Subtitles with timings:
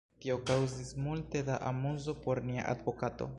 [0.23, 3.29] Tio kaŭzis multe da amuzo por nia advokato!